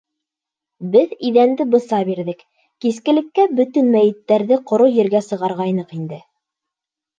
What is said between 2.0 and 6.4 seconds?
бирҙек, кискелеккә бөтөн мәйеттәрҙе ҡоро ергә сығарғайныҡ инде.